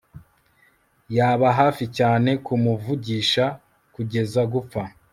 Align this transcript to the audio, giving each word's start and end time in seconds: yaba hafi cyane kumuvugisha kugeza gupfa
yaba 1.17 1.47
hafi 1.59 1.85
cyane 1.97 2.31
kumuvugisha 2.45 3.45
kugeza 3.93 4.41
gupfa 4.53 4.81